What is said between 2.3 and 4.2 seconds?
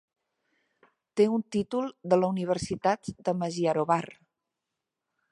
universitat de Magyarovar.